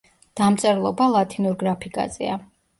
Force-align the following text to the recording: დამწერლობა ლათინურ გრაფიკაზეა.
დამწერლობა 0.39 1.11
ლათინურ 1.17 1.61
გრაფიკაზეა. 1.63 2.43